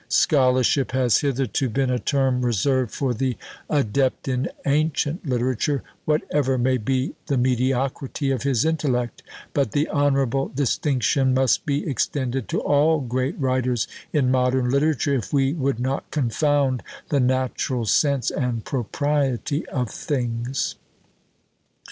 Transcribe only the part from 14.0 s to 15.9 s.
in modern literature, if we would